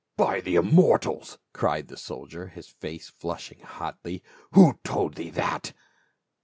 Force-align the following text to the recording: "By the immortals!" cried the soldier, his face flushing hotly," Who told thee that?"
"By 0.17 0.41
the 0.41 0.55
immortals!" 0.55 1.37
cried 1.53 1.87
the 1.87 1.95
soldier, 1.95 2.47
his 2.47 2.67
face 2.67 3.07
flushing 3.07 3.59
hotly," 3.59 4.23
Who 4.55 4.79
told 4.83 5.13
thee 5.13 5.29
that?" 5.29 5.73